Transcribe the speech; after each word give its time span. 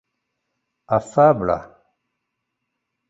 afabla 0.97 1.57